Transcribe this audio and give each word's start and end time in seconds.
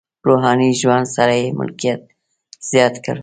روحاني 0.27 0.69
ژوند 0.81 1.05
سره 1.15 1.33
یې 1.41 1.47
ملکیت 1.59 2.01
زیات 2.69 2.95
کړ. 3.05 3.17